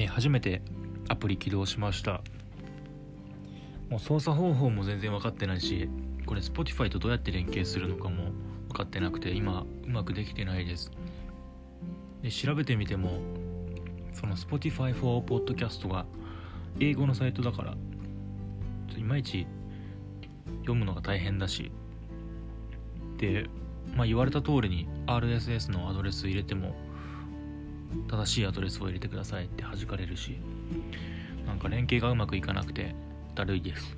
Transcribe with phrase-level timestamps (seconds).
[0.00, 0.62] え初めて
[1.08, 2.22] アプリ起動しました。
[3.90, 5.88] もう操作方法も全然分かってないし
[6.26, 8.32] これ Spotify とどうやって連携するのかも
[8.68, 10.92] 分かってなくて今うまくできてないです。
[12.22, 13.18] で調べてみても
[14.12, 16.06] その Spotify for Podcast が
[16.78, 17.74] 英語のサイトだから
[18.96, 19.46] いまいち
[20.60, 21.72] 読むのが大変だし
[23.16, 23.46] で、
[23.96, 26.74] まあ、言われた通りに RSS のアドレス入れても
[28.08, 30.38] 正しいアドレスを入れてくださいって弾かれるし
[31.46, 32.94] なんか連携がうまくいかなくて
[33.34, 33.96] だるいです。